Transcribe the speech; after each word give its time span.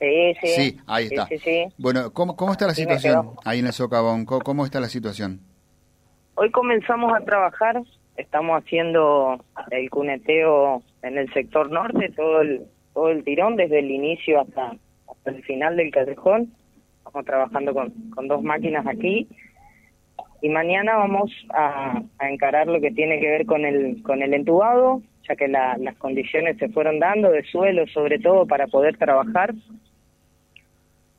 Sí, 0.00 0.34
sí. 0.40 0.48
Sí, 0.48 0.78
ahí 0.86 1.06
está. 1.06 1.26
Sí, 1.26 1.38
sí, 1.38 1.44
sí. 1.44 1.74
Bueno, 1.78 2.12
¿cómo, 2.12 2.36
cómo 2.36 2.52
está 2.52 2.66
la 2.66 2.74
situación 2.74 3.30
ahí 3.44 3.58
en 3.60 3.66
el 3.66 3.72
socavón? 3.72 4.24
¿Cómo, 4.24 4.40
cómo 4.42 4.64
está 4.64 4.80
la 4.80 4.88
situación? 4.88 5.40
Hoy 6.36 6.50
comenzamos 6.52 7.12
a 7.14 7.24
trabajar, 7.24 7.82
estamos 8.16 8.62
haciendo 8.62 9.44
el 9.72 9.90
cuneteo 9.90 10.82
en 11.02 11.18
el 11.18 11.32
sector 11.32 11.70
norte, 11.72 12.10
todo 12.16 12.42
el, 12.42 12.62
todo 12.94 13.08
el 13.10 13.24
tirón, 13.24 13.56
desde 13.56 13.80
el 13.80 13.90
inicio 13.90 14.40
hasta, 14.40 14.76
hasta 15.10 15.30
el 15.30 15.42
final 15.42 15.76
del 15.76 15.90
callejón. 15.90 16.52
Estamos 16.98 17.24
trabajando 17.26 17.74
con, 17.74 17.90
con 18.14 18.28
dos 18.28 18.42
máquinas 18.42 18.86
aquí. 18.86 19.26
Y 20.42 20.48
mañana 20.50 20.94
vamos 20.96 21.32
a, 21.52 22.00
a 22.20 22.30
encarar 22.30 22.68
lo 22.68 22.80
que 22.80 22.92
tiene 22.92 23.18
que 23.18 23.28
ver 23.28 23.46
con 23.46 23.64
el, 23.64 24.00
con 24.04 24.22
el 24.22 24.32
entubado, 24.32 25.02
ya 25.28 25.34
que 25.34 25.48
la- 25.48 25.76
las 25.78 25.96
condiciones 25.96 26.56
se 26.58 26.68
fueron 26.68 27.00
dando 27.00 27.30
de 27.32 27.42
suelo, 27.44 27.84
sobre 27.88 28.20
todo 28.20 28.46
para 28.46 28.68
poder 28.68 28.96
trabajar. 28.96 29.52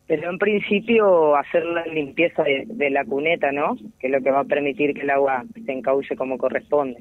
Pero 0.10 0.32
en 0.32 0.40
principio 0.40 1.36
hacer 1.36 1.64
la 1.64 1.86
limpieza 1.86 2.42
de, 2.42 2.64
de 2.66 2.90
la 2.90 3.06
cuneta, 3.06 3.52
¿no? 3.52 3.76
Que 4.00 4.08
es 4.08 4.12
lo 4.12 4.20
que 4.22 4.32
va 4.32 4.40
a 4.40 4.44
permitir 4.44 4.96
que 4.96 5.02
el 5.02 5.12
agua 5.12 5.46
se 5.54 5.72
encauce 5.72 6.16
como 6.16 6.40
corresponde. 6.40 7.00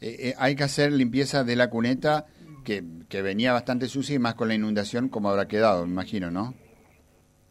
Eh, 0.00 0.28
eh, 0.28 0.34
hay 0.38 0.54
que 0.54 0.62
hacer 0.62 0.92
limpieza 0.92 1.42
de 1.42 1.56
la 1.56 1.70
cuneta 1.70 2.26
que, 2.64 2.84
que 3.08 3.20
venía 3.20 3.52
bastante 3.52 3.86
sucia 3.86 4.14
y 4.14 4.20
más 4.20 4.36
con 4.36 4.46
la 4.46 4.54
inundación 4.54 5.08
como 5.08 5.28
habrá 5.28 5.48
quedado, 5.48 5.84
me 5.86 5.92
imagino, 5.92 6.30
¿no? 6.30 6.54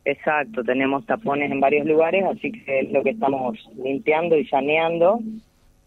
Exacto, 0.05 0.63
tenemos 0.63 1.05
tapones 1.05 1.51
en 1.51 1.59
varios 1.59 1.85
lugares, 1.85 2.23
así 2.23 2.53
que 2.53 2.79
es 2.79 2.91
lo 2.93 3.03
que 3.03 3.09
estamos 3.09 3.59
limpiando 3.75 4.37
y 4.37 4.45
saneando 4.47 5.19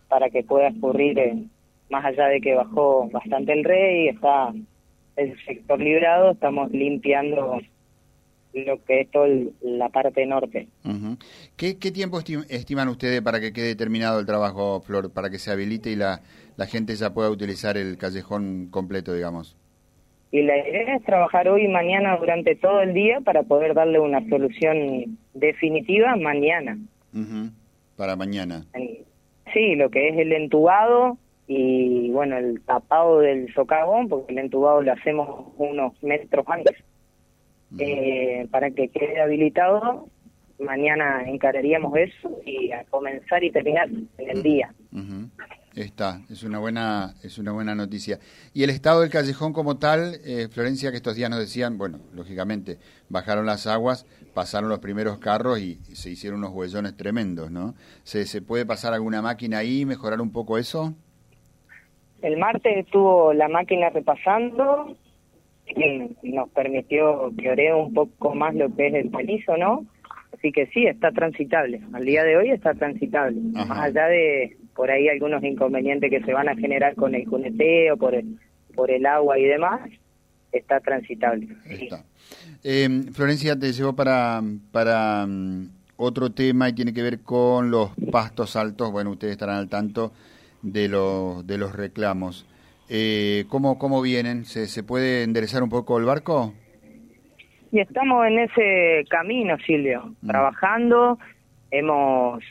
para 0.09 0.28
que 0.28 0.42
pueda 0.42 0.68
escurrir, 0.68 1.18
eh, 1.18 1.45
más 1.88 2.04
allá 2.04 2.26
de 2.26 2.42
que 2.42 2.54
bajó 2.54 3.09
bastante 3.09 3.54
el 3.54 3.65
rey, 3.65 4.09
está 4.09 4.52
el 5.16 5.34
sector 5.46 5.80
librado, 5.80 6.32
estamos 6.32 6.70
limpiando 6.73 7.59
lo 8.55 8.82
que 8.84 9.02
es 9.02 9.10
toda 9.10 9.28
la 9.60 9.88
parte 9.90 10.24
norte. 10.26 10.68
Ujú. 10.84 11.16
¿Qué, 11.57 11.79
qué 11.79 11.90
tiempo 11.93 12.18
esti- 12.18 12.46
estiman 12.48 12.88
ustedes 12.88 13.21
para 13.23 13.40
que 13.40 13.52
quede 13.52 13.74
terminado 13.76 14.18
el 14.21 14.26
trabajo, 14.26 14.80
Flor, 14.80 15.12
para 15.12 15.29
que 15.30 15.38
se 15.38 15.51
habilite 15.51 15.90
y 15.90 15.96
la, 15.96 16.23
la 16.56 16.66
gente 16.66 16.95
ya 16.96 17.12
pueda 17.12 17.30
utilizar 17.30 17.76
el 17.76 17.98
callejón 17.98 18.68
completo, 18.71 19.12
digamos? 19.12 19.56
Y 20.32 20.43
la 20.43 20.56
idea 20.59 20.96
es 20.96 21.04
trabajar 21.04 21.48
hoy 21.48 21.65
y 21.65 21.68
mañana 21.68 22.16
durante 22.16 22.56
todo 22.56 22.80
el 22.80 22.95
día 22.95 23.21
para 23.21 23.43
poder 23.45 23.74
darle 23.74 24.01
una 24.01 24.26
solución 24.29 25.18
definitiva 25.34 26.16
mañana. 26.16 26.78
Ujú. 27.15 27.51
Para 27.96 28.16
mañana. 28.16 28.66
Sí, 29.54 29.74
lo 29.76 29.88
que 29.90 30.09
es 30.09 30.18
el 30.18 30.32
entubado 30.32 31.16
y 31.46 32.10
bueno, 32.10 32.37
el 32.37 32.60
tapado 32.62 33.21
del 33.21 33.52
socavón, 33.54 34.09
porque 34.09 34.32
el 34.32 34.38
entubado 34.40 34.82
lo 34.82 34.93
hacemos 34.93 35.52
unos 35.56 35.93
metros 36.02 36.45
antes. 36.49 36.74
Eh, 37.79 38.46
para 38.51 38.71
que 38.71 38.88
quede 38.88 39.21
habilitado, 39.21 40.09
mañana 40.59 41.24
encararíamos 41.27 41.96
eso 41.96 42.30
y 42.45 42.73
a 42.73 42.85
comenzar 42.85 43.45
y 43.45 43.51
terminar 43.51 43.88
en 44.18 44.30
el 44.30 44.43
día. 44.43 44.74
Ujú. 44.93 45.29
Está, 45.74 46.23
es 46.30 46.43
una 46.43 46.59
buena, 46.59 47.15
es 47.23 47.37
una 47.37 47.52
buena 47.52 47.74
noticia. 47.74 48.18
Y 48.55 48.63
el 48.63 48.71
estado 48.71 49.02
del 49.02 49.10
callejón 49.10 49.52
como 49.52 49.77
tal, 49.77 50.15
eh, 50.24 50.49
Florencia, 50.51 50.91
que 50.91 50.96
estos 50.96 51.16
días 51.16 51.29
nos 51.29 51.38
decían, 51.38 51.77
bueno, 51.77 51.99
lógicamente, 52.15 52.79
bajaron 53.10 53.45
las 53.45 53.66
aguas, 53.66 54.07
pasaron 54.33 54.71
los 54.71 54.79
primeros 54.79 55.18
carros 55.18 55.61
y, 55.61 55.74
se 55.95 56.09
hicieron 56.09 56.38
unos 56.38 56.52
huellones 56.52 56.96
tremendos, 56.96 57.51
¿no? 57.51 57.74
¿Se, 58.05 58.24
¿Se 58.24 58.40
puede 58.40 58.65
pasar 58.65 58.95
alguna 58.95 59.21
máquina 59.21 59.59
ahí, 59.59 59.85
mejorar 59.85 60.23
un 60.23 60.33
poco 60.33 60.57
eso? 60.57 60.95
El 62.23 62.38
martes 62.38 62.79
estuvo 62.79 63.35
la 63.35 63.49
máquina 63.49 63.90
repasando, 63.90 64.97
nos 66.22 66.48
permitió 66.50 67.32
que 67.36 67.50
ore 67.50 67.75
un 67.75 67.92
poco 67.92 68.34
más 68.34 68.54
lo 68.54 68.75
que 68.75 68.88
es 68.88 68.94
el 68.94 69.10
piso, 69.10 69.56
¿no? 69.56 69.86
Así 70.36 70.53
que 70.53 70.66
sí, 70.66 70.86
está 70.86 71.10
transitable. 71.12 71.81
Al 71.92 72.04
día 72.04 72.22
de 72.25 72.36
hoy 72.36 72.50
está 72.50 72.75
transitable. 72.75 73.41
Ajá. 73.54 73.66
Más 73.66 73.78
allá 73.78 74.06
de 74.06 74.56
por 74.75 74.91
ahí 74.91 75.09
algunos 75.09 75.43
inconvenientes 75.43 76.10
que 76.10 76.22
se 76.22 76.32
van 76.32 76.49
a 76.49 76.56
generar 76.56 76.94
con 76.94 77.15
el 77.15 77.26
cuneteo, 77.26 77.97
por 77.97 78.15
el, 78.15 78.38
por 78.75 78.91
el 78.91 79.06
agua 79.06 79.38
y 79.38 79.44
demás, 79.44 79.81
está 80.53 80.81
transitable. 80.81 81.49
Está. 81.65 82.05
Eh, 82.62 82.88
Florencia, 83.12 83.59
te 83.59 83.72
llevo 83.72 83.94
para, 83.94 84.43
para 84.72 85.26
mm, 85.26 85.71
otro 85.97 86.31
tema 86.31 86.69
y 86.69 86.75
tiene 86.75 86.93
que 86.93 87.03
ver 87.03 87.21
con 87.21 87.71
los 87.71 87.91
pastos 88.12 88.56
altos. 88.56 88.93
Bueno, 88.93 89.10
ustedes 89.10 89.32
estarán 89.32 89.56
al 89.56 89.69
tanto 89.69 90.12
de 90.62 90.88
los, 90.88 91.47
de 91.47 91.59
los 91.59 91.75
reclamos. 91.75 92.47
Eh, 92.89 93.45
¿cómo, 93.49 93.79
¿Cómo 93.79 94.01
vienen? 94.03 94.45
¿Se, 94.45 94.67
¿Se 94.67 94.83
puede 94.83 95.23
enderezar 95.25 95.63
un 95.63 95.69
poco 95.71 95.99
el 95.99 96.05
barco? 96.05 96.53
Y 97.73 97.81
estamos 97.81 98.27
en 98.27 98.39
ese 98.39 99.05
camino, 99.09 99.57
Silvio, 99.67 100.15
Mm. 100.23 100.27
trabajando. 100.29 101.19
Hemos 101.71 102.43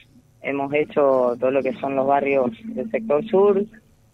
hemos 0.41 0.71
hecho 0.73 1.35
todo 1.39 1.49
lo 1.51 1.63
que 1.63 1.73
son 1.73 1.95
los 1.95 2.05
barrios 2.05 2.51
del 2.65 2.91
sector 2.91 3.25
sur, 3.25 3.63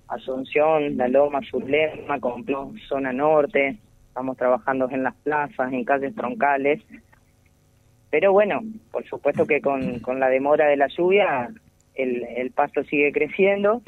Asunción, 0.08 0.96
La 0.96 1.08
Loma, 1.10 1.42
Surlema, 1.50 2.20
Complón, 2.20 2.78
zona 2.88 3.12
norte. 3.12 3.78
Estamos 4.08 4.38
trabajando 4.38 4.90
en 4.92 5.04
las 5.04 5.16
plazas, 5.16 5.74
en 5.74 5.84
calles 5.84 6.14
troncales. 6.16 6.82
Pero 8.12 8.32
bueno, 8.32 8.62
por 8.92 9.06
supuesto 9.06 9.46
que 9.46 9.62
con, 9.62 10.00
con 10.00 10.20
la 10.20 10.30
demora 10.30 10.68
de 10.68 10.78
la 10.78 10.88
lluvia 10.88 11.50
el, 11.96 12.24
el 12.36 12.52
pasto 12.52 12.84
sigue 12.84 13.12
creciendo, 13.12 13.82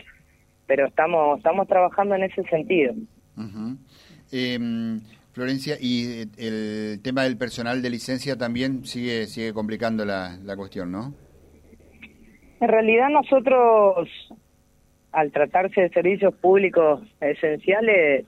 pero 0.75 0.87
estamos 0.87 1.37
estamos 1.37 1.67
trabajando 1.67 2.15
en 2.15 2.23
ese 2.23 2.41
sentido. 2.45 2.95
Eh, 4.31 4.57
Florencia, 5.31 5.75
y 5.79 6.23
eh, 6.23 6.93
el 6.95 7.01
tema 7.03 7.25
del 7.25 7.37
personal 7.37 7.83
de 7.83 7.91
licencia 7.91 8.35
también 8.39 8.83
sigue, 8.83 9.27
sigue 9.27 9.53
complicando 9.53 10.03
la, 10.03 10.35
la 10.43 10.55
cuestión, 10.55 10.91
¿no? 10.91 11.13
En 12.59 12.67
realidad 12.67 13.09
nosotros, 13.09 14.09
al 15.11 15.31
tratarse 15.31 15.79
de 15.79 15.89
servicios 15.89 16.33
públicos 16.33 17.01
esenciales, 17.21 18.25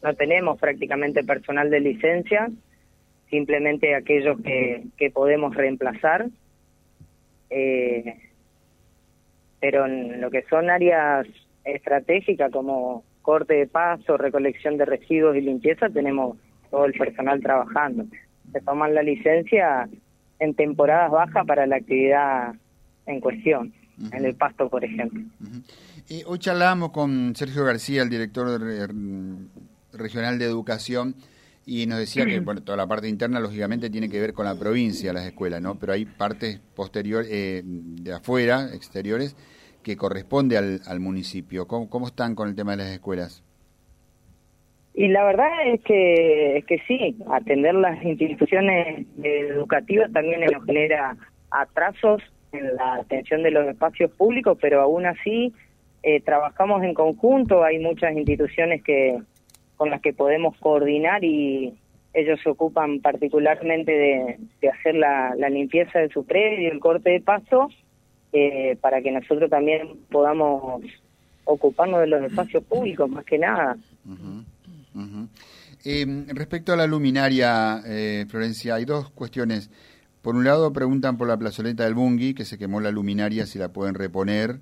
no 0.00 0.14
tenemos 0.14 0.56
prácticamente 0.60 1.24
personal 1.24 1.68
de 1.68 1.80
licencia, 1.80 2.48
simplemente 3.28 3.96
aquellos 3.96 4.40
que, 4.42 4.84
que 4.96 5.10
podemos 5.10 5.52
reemplazar. 5.56 6.28
Eh, 7.50 8.20
pero 9.58 9.86
en 9.86 10.20
lo 10.20 10.30
que 10.30 10.42
son 10.42 10.70
áreas 10.70 11.26
estratégicas 11.64 12.50
como 12.52 13.04
corte 13.22 13.54
de 13.54 13.66
paso, 13.66 14.16
recolección 14.16 14.76
de 14.78 14.84
residuos 14.86 15.36
y 15.36 15.40
limpieza, 15.40 15.88
tenemos 15.90 16.36
todo 16.70 16.84
el 16.86 16.92
personal 16.94 17.40
trabajando. 17.42 18.04
Se 18.52 18.60
toman 18.60 18.94
la 18.94 19.02
licencia 19.02 19.88
en 20.38 20.54
temporadas 20.54 21.10
bajas 21.10 21.46
para 21.46 21.66
la 21.66 21.76
actividad 21.76 22.54
en 23.06 23.20
cuestión, 23.20 23.72
en 24.12 24.24
el 24.24 24.34
pasto, 24.34 24.68
por 24.68 24.84
ejemplo. 24.84 25.20
Ujú. 25.40 25.62
Eh, 26.08 26.22
hoy 26.26 26.38
charlamos 26.38 26.90
con 26.90 27.34
Sergio 27.36 27.64
García, 27.64 28.02
el 28.02 28.08
director 28.08 28.60
re- 28.60 28.86
regional 29.92 30.38
de 30.38 30.44
educación, 30.46 31.14
y 31.66 31.86
nos 31.86 31.98
decía 31.98 32.24
que 32.24 32.40
bueno, 32.40 32.62
toda 32.62 32.76
la 32.76 32.86
parte 32.86 33.08
interna, 33.08 33.40
lógicamente, 33.40 33.90
tiene 33.90 34.08
que 34.08 34.20
ver 34.20 34.32
con 34.32 34.46
la 34.46 34.54
provincia, 34.54 35.12
las 35.12 35.26
escuelas, 35.26 35.60
¿no? 35.60 35.74
Pero 35.74 35.92
hay 35.92 36.04
partes 36.06 36.60
posteriores, 36.74 37.28
eh, 37.30 37.62
de 37.64 38.12
afuera, 38.14 38.68
exteriores, 38.74 39.36
que 39.88 39.96
corresponde 39.96 40.58
al, 40.58 40.80
al 40.86 41.00
municipio. 41.00 41.66
¿Cómo, 41.66 41.88
¿Cómo 41.88 42.06
están 42.06 42.34
con 42.34 42.46
el 42.46 42.54
tema 42.54 42.72
de 42.72 42.76
las 42.84 42.92
escuelas? 42.92 43.42
Y 44.92 45.08
la 45.08 45.24
verdad 45.24 45.48
es 45.64 45.80
que, 45.80 46.58
es 46.58 46.66
que 46.66 46.78
sí, 46.86 47.16
atender 47.30 47.74
las 47.74 48.02
instituciones 48.04 49.06
educativas 49.22 50.12
también 50.12 50.40
nos 50.40 50.62
genera 50.66 51.16
atrasos 51.50 52.20
en 52.52 52.76
la 52.76 52.96
atención 52.96 53.42
de 53.42 53.50
los 53.50 53.66
espacios 53.66 54.10
públicos, 54.10 54.58
pero 54.60 54.82
aún 54.82 55.06
así 55.06 55.54
eh, 56.02 56.20
trabajamos 56.20 56.82
en 56.82 56.92
conjunto, 56.92 57.64
hay 57.64 57.78
muchas 57.78 58.14
instituciones 58.14 58.82
que 58.82 59.18
con 59.76 59.88
las 59.88 60.02
que 60.02 60.12
podemos 60.12 60.54
coordinar 60.58 61.24
y 61.24 61.72
ellos 62.12 62.40
se 62.42 62.50
ocupan 62.50 63.00
particularmente 63.00 63.92
de, 64.60 64.68
hacer 64.68 64.96
la, 64.96 65.34
la 65.38 65.48
limpieza 65.48 66.00
de 66.00 66.10
su 66.10 66.26
predio, 66.26 66.70
el 66.70 66.80
corte 66.80 67.10
de 67.10 67.20
pasto, 67.20 67.70
eh, 68.38 68.78
para 68.80 69.00
que 69.02 69.10
nosotros 69.10 69.50
también 69.50 69.88
podamos 70.10 70.82
ocuparnos 71.44 72.00
de 72.00 72.06
los 72.08 72.22
espacios 72.22 72.62
públicos 72.64 73.08
más 73.08 73.24
que 73.24 73.38
nada. 73.38 73.76
Eh, 75.84 76.24
respecto 76.28 76.72
a 76.72 76.76
la 76.76 76.86
luminaria, 76.86 77.82
eh, 77.86 78.26
Florencia, 78.28 78.74
hay 78.74 78.84
dos 78.84 79.10
cuestiones. 79.10 79.70
Por 80.22 80.34
un 80.34 80.44
lado, 80.44 80.72
preguntan 80.72 81.16
por 81.16 81.28
la 81.28 81.38
plazoleta 81.38 81.84
del 81.84 81.94
Bungui, 81.94 82.34
que 82.34 82.44
se 82.44 82.58
quemó 82.58 82.80
la 82.80 82.90
luminaria, 82.90 83.46
si 83.46 83.58
la 83.58 83.72
pueden 83.72 83.94
reponer. 83.94 84.60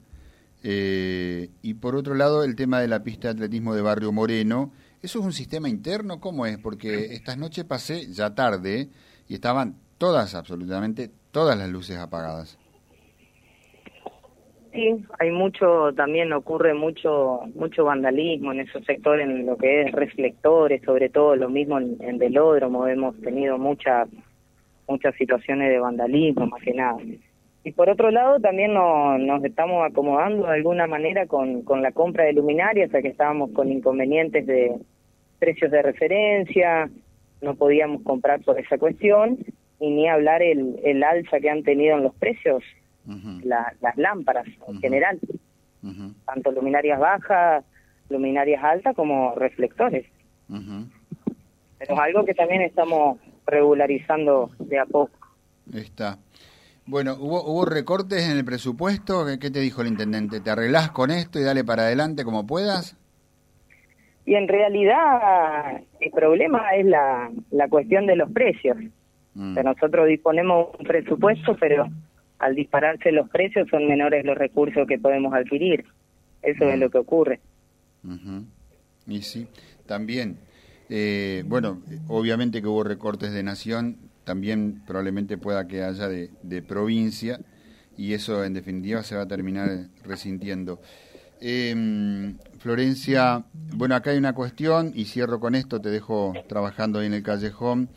Eh, 0.62 1.50
y 1.62 1.74
por 1.74 1.96
otro 1.96 2.14
lado, 2.14 2.44
el 2.44 2.56
tema 2.56 2.80
de 2.80 2.88
la 2.88 3.02
pista 3.02 3.28
de 3.28 3.32
atletismo 3.32 3.74
de 3.74 3.82
Barrio 3.82 4.12
Moreno. 4.12 4.72
¿Eso 5.02 5.20
es 5.20 5.24
un 5.24 5.32
sistema 5.32 5.68
interno? 5.68 6.20
¿Cómo 6.20 6.46
es? 6.46 6.58
Porque 6.58 7.14
estas 7.14 7.38
noches 7.38 7.64
pasé 7.64 8.12
ya 8.12 8.34
tarde 8.34 8.88
y 9.28 9.34
estaban 9.34 9.76
todas, 9.98 10.34
absolutamente 10.34 11.10
todas 11.30 11.56
las 11.56 11.70
luces 11.70 11.98
apagadas. 11.98 12.58
Sí, 14.76 15.04
hay 15.18 15.30
mucho, 15.30 15.92
también 15.94 16.32
ocurre 16.34 16.74
mucho 16.74 17.40
mucho 17.54 17.84
vandalismo 17.84 18.52
en 18.52 18.60
esos 18.60 18.84
sectores, 18.84 19.26
en 19.26 19.46
lo 19.46 19.56
que 19.56 19.82
es 19.82 19.92
reflectores, 19.92 20.82
sobre 20.82 21.08
todo 21.08 21.34
lo 21.34 21.48
mismo 21.48 21.78
en, 21.78 21.96
en 22.00 22.18
velódromo, 22.18 22.86
hemos 22.86 23.18
tenido 23.22 23.56
muchas 23.56 24.08
muchas 24.86 25.14
situaciones 25.16 25.70
de 25.70 25.78
vandalismo, 25.78 26.46
más 26.46 26.62
que 26.62 26.74
nada. 26.74 26.98
Y 27.64 27.72
por 27.72 27.88
otro 27.88 28.10
lado, 28.10 28.38
también 28.38 28.74
nos 28.74 29.42
estamos 29.44 29.84
acomodando 29.84 30.46
de 30.46 30.54
alguna 30.54 30.86
manera 30.86 31.26
con, 31.26 31.62
con 31.62 31.82
la 31.82 31.90
compra 31.90 32.24
de 32.24 32.34
luminarias, 32.34 32.92
ya 32.92 33.02
que 33.02 33.08
estábamos 33.08 33.50
con 33.52 33.72
inconvenientes 33.72 34.46
de 34.46 34.76
precios 35.40 35.72
de 35.72 35.82
referencia, 35.82 36.88
no 37.40 37.56
podíamos 37.56 38.02
comprar 38.02 38.40
por 38.42 38.60
esa 38.60 38.78
cuestión, 38.78 39.38
y 39.80 39.90
ni 39.90 40.08
hablar 40.08 40.42
el, 40.42 40.78
el 40.84 41.02
alza 41.02 41.40
que 41.40 41.50
han 41.50 41.64
tenido 41.64 41.96
en 41.96 42.04
los 42.04 42.14
precios, 42.14 42.62
las 43.44 43.96
lámparas 43.96 44.46
en 44.68 44.80
general, 44.80 45.18
tanto 46.24 46.50
luminarias 46.52 46.98
bajas, 46.98 47.64
luminarias 48.08 48.62
altas 48.62 48.94
como 48.94 49.34
reflectores. 49.34 50.06
Pero 50.48 51.92
es 51.94 51.98
algo 51.98 52.24
que 52.24 52.34
también 52.34 52.62
estamos 52.62 53.18
regularizando 53.46 54.50
de 54.58 54.78
a 54.78 54.86
poco. 54.86 55.12
Está. 55.72 56.18
Bueno, 56.86 57.16
¿hubo, 57.18 57.42
¿hubo 57.44 57.64
recortes 57.64 58.28
en 58.28 58.36
el 58.36 58.44
presupuesto? 58.44 59.24
¿Qué, 59.40 59.50
te 59.50 59.60
dijo 59.60 59.82
el 59.82 59.88
intendente? 59.88 60.40
¿Te 60.40 60.50
arreglás 60.50 60.90
con 60.92 61.10
esto 61.10 61.40
y 61.40 61.42
dale 61.42 61.64
para 61.64 61.82
adelante 61.82 62.24
como 62.24 62.46
puedas? 62.46 62.96
Y 64.24 64.34
en 64.34 64.46
realidad 64.46 65.82
el 66.00 66.10
problema 66.12 66.74
es 66.76 66.86
la, 66.86 67.30
la 67.50 67.68
cuestión 67.68 68.06
de 68.06 68.16
los 68.16 68.30
precios. 68.30 68.76
Mm. 69.34 69.54
nosotros 69.64 70.06
disponemos 70.08 70.68
un 70.78 70.86
presupuesto, 70.86 71.56
pero 71.60 71.88
al 72.38 72.54
dispararse 72.54 73.12
los 73.12 73.28
precios 73.30 73.68
son 73.70 73.86
menores 73.88 74.24
los 74.24 74.36
recursos 74.36 74.86
que 74.86 74.98
podemos 74.98 75.34
adquirir. 75.34 75.84
Eso 76.42 76.68
es 76.68 76.78
lo 76.78 76.90
que 76.90 76.98
ocurre. 76.98 77.40
Y 79.06 79.22
sí, 79.22 79.46
también. 79.86 80.38
Eh, 80.88 81.42
bueno, 81.46 81.82
obviamente 82.08 82.60
que 82.60 82.68
hubo 82.68 82.84
recortes 82.84 83.32
de 83.32 83.42
nación, 83.42 83.96
también 84.24 84.82
probablemente 84.86 85.38
pueda 85.38 85.66
que 85.66 85.82
haya 85.82 86.08
de, 86.08 86.62
provincia 86.62 87.40
y 87.96 88.12
eso 88.12 88.44
en 88.44 88.54
definitiva 88.54 89.02
se 89.02 89.16
va 89.16 89.22
a 89.22 89.28
terminar 89.28 89.88
resintiendo. 90.04 90.80
Em, 91.40 92.38
Florencia, 92.58 93.44
bueno, 93.74 93.94
acá 93.94 94.10
hay 94.10 94.18
una 94.18 94.34
cuestión 94.34 94.92
y 94.94 95.06
cierro 95.06 95.40
con 95.40 95.54
esto, 95.54 95.80
te 95.80 95.90
dejo 95.90 96.34
trabajando 96.48 97.00
ahí 97.00 97.06
en 97.06 97.14
el 97.14 97.22
callejón. 97.22 97.88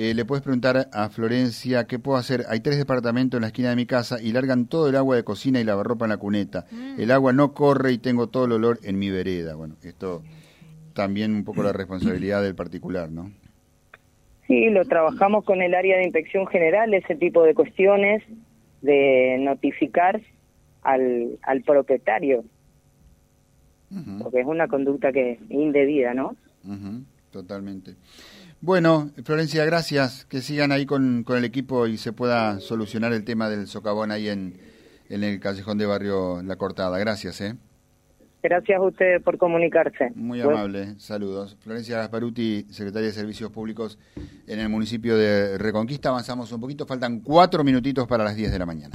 Eh, 0.00 0.14
le 0.14 0.24
puedes 0.24 0.44
preguntar 0.44 0.88
a 0.92 1.08
Florencia 1.08 1.88
qué 1.88 1.98
puedo 1.98 2.16
hacer. 2.16 2.44
Hay 2.48 2.60
tres 2.60 2.78
departamentos 2.78 3.36
en 3.36 3.40
la 3.40 3.48
esquina 3.48 3.70
de 3.70 3.74
mi 3.74 3.84
casa 3.84 4.22
y 4.22 4.30
largan 4.30 4.68
todo 4.68 4.88
el 4.88 4.94
agua 4.94 5.16
de 5.16 5.24
cocina 5.24 5.60
y 5.60 5.64
lavarropa 5.64 6.04
en 6.04 6.10
la 6.10 6.18
cuneta. 6.18 6.66
Mm. 6.70 7.00
El 7.00 7.10
agua 7.10 7.32
no 7.32 7.52
corre 7.52 7.90
y 7.90 7.98
tengo 7.98 8.28
todo 8.28 8.44
el 8.44 8.52
olor 8.52 8.78
en 8.84 8.96
mi 8.96 9.10
vereda. 9.10 9.56
Bueno, 9.56 9.74
esto 9.82 10.22
también 10.94 11.34
un 11.34 11.42
poco 11.42 11.64
la 11.64 11.72
responsabilidad 11.72 12.44
del 12.44 12.54
particular, 12.54 13.10
¿no? 13.10 13.32
Sí, 14.46 14.70
lo 14.70 14.84
trabajamos 14.84 15.44
con 15.44 15.62
el 15.62 15.74
área 15.74 15.96
de 15.96 16.04
inspección 16.04 16.46
general, 16.46 16.94
ese 16.94 17.16
tipo 17.16 17.42
de 17.42 17.54
cuestiones, 17.54 18.22
de 18.82 19.36
notificar 19.40 20.20
al, 20.82 21.40
al 21.42 21.62
propietario, 21.62 22.44
porque 24.22 24.42
es 24.42 24.46
una 24.46 24.68
conducta 24.68 25.10
que 25.10 25.32
es 25.32 25.40
indebida, 25.50 26.14
¿no? 26.14 26.36
Totalmente. 27.32 27.96
Bueno, 28.60 29.10
Florencia, 29.24 29.64
gracias. 29.64 30.24
Que 30.24 30.40
sigan 30.40 30.72
ahí 30.72 30.84
con, 30.84 31.22
con, 31.22 31.36
el 31.38 31.44
equipo 31.44 31.86
y 31.86 31.96
se 31.96 32.12
pueda 32.12 32.58
solucionar 32.60 33.12
el 33.12 33.24
tema 33.24 33.48
del 33.48 33.68
socavón 33.68 34.10
ahí 34.10 34.28
en, 34.28 34.58
en 35.08 35.22
el 35.22 35.38
callejón 35.38 35.78
de 35.78 35.86
barrio 35.86 36.42
La 36.42 36.56
Cortada. 36.56 36.98
Gracias, 36.98 37.40
¿eh? 37.40 37.54
Gracias 38.42 38.78
a 38.78 38.82
ustedes 38.82 39.22
por 39.22 39.36
comunicarse. 39.36 40.10
Muy 40.14 40.40
amable, 40.40 40.94
saludos. 40.98 41.56
Florencia 41.60 41.98
Gasparuti, 41.98 42.66
secretaria 42.70 43.08
de 43.08 43.12
Servicios 43.12 43.50
Públicos 43.50 43.98
en 44.46 44.60
el 44.60 44.68
municipio 44.68 45.16
de 45.16 45.58
Reconquista. 45.58 46.10
Avanzamos 46.10 46.52
un 46.52 46.60
poquito, 46.60 46.86
faltan 46.86 47.20
cuatro 47.20 47.64
minutitos 47.64 48.06
para 48.06 48.24
las 48.24 48.36
10 48.36 48.52
de 48.52 48.58
la 48.58 48.66
mañana 48.66 48.94